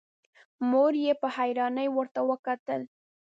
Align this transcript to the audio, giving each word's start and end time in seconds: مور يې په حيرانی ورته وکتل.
مور 0.69 0.93
يې 1.03 1.13
په 1.21 1.27
حيرانی 1.35 1.87
ورته 1.91 2.19
وکتل. 2.29 2.81